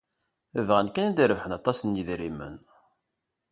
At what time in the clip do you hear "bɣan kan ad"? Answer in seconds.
0.67-1.13